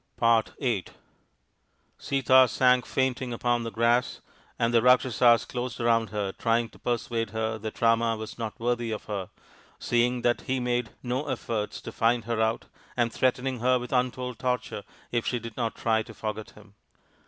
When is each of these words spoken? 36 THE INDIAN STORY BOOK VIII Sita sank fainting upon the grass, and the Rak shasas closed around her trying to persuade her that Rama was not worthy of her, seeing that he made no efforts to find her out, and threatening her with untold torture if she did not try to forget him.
36 0.17 0.17
THE 0.17 0.65
INDIAN 0.65 0.83
STORY 0.83 0.95
BOOK 0.95 0.97
VIII 0.97 0.97
Sita 1.99 2.47
sank 2.47 2.85
fainting 2.87 3.33
upon 3.33 3.61
the 3.61 3.69
grass, 3.71 4.19
and 4.57 4.73
the 4.73 4.81
Rak 4.81 5.01
shasas 5.01 5.47
closed 5.47 5.79
around 5.79 6.09
her 6.09 6.31
trying 6.31 6.69
to 6.69 6.79
persuade 6.79 7.29
her 7.29 7.59
that 7.59 7.79
Rama 7.79 8.17
was 8.17 8.39
not 8.39 8.59
worthy 8.59 8.89
of 8.89 9.05
her, 9.05 9.29
seeing 9.77 10.23
that 10.23 10.41
he 10.41 10.59
made 10.59 10.89
no 11.03 11.25
efforts 11.27 11.79
to 11.81 11.91
find 11.91 12.25
her 12.25 12.41
out, 12.41 12.65
and 12.97 13.13
threatening 13.13 13.59
her 13.59 13.77
with 13.77 13.93
untold 13.93 14.39
torture 14.39 14.81
if 15.11 15.27
she 15.27 15.37
did 15.37 15.55
not 15.55 15.75
try 15.75 16.01
to 16.01 16.15
forget 16.15 16.49
him. 16.49 16.73